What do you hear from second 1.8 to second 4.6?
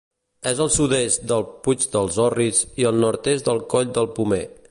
dels Orris i al nord-est del Coll del Pomer.